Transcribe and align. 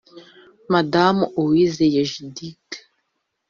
Madamu 0.71 1.23
Uwizeye 1.41 1.87
Judith 2.11 2.69